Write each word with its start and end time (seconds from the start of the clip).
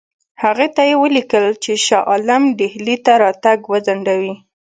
هغې 0.43 0.67
ته 0.75 0.81
یې 0.89 0.95
ولیکل 1.03 1.45
چې 1.63 1.71
شاه 1.85 2.07
عالم 2.09 2.43
ډهلي 2.59 2.97
ته 3.05 3.13
راتګ 3.23 3.59
وځنډوي. 3.71 4.33